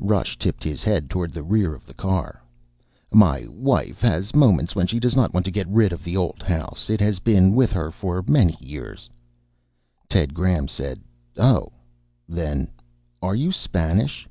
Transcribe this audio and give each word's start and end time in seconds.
Rush 0.00 0.38
tipped 0.38 0.64
his 0.64 0.82
head 0.82 1.10
toward 1.10 1.34
the 1.34 1.42
rear 1.42 1.74
of 1.74 1.84
the 1.84 1.92
car. 1.92 2.42
"My 3.12 3.46
wife 3.50 4.00
has 4.00 4.34
moments 4.34 4.74
when 4.74 4.86
she 4.86 4.98
does 4.98 5.14
not 5.14 5.34
want 5.34 5.44
to 5.44 5.50
get 5.52 5.68
rid 5.68 5.92
of 5.92 6.02
the 6.02 6.16
old 6.16 6.42
house. 6.42 6.88
It 6.88 7.02
has 7.02 7.18
been 7.20 7.54
with 7.54 7.70
her 7.72 7.90
for 7.90 8.24
many 8.26 8.56
years." 8.60 9.10
Ted 10.08 10.32
Graham 10.32 10.68
said, 10.68 11.02
"Oh." 11.36 11.70
Then: 12.26 12.70
"Are 13.20 13.34
you 13.36 13.52
Spanish?" 13.52 14.26